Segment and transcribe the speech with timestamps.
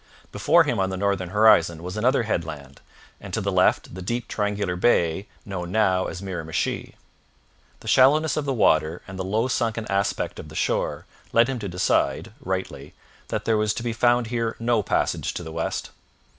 [0.31, 2.81] Before him on the northern horizon was another headland,
[3.19, 6.95] and to the left the deep triangular bay known now as Miramichi.
[7.81, 11.59] The shallowness of the water and the low sunken aspect of the shore led him
[11.59, 12.95] to decide, rightly,
[13.27, 15.91] that there was to be found here no passage to the west.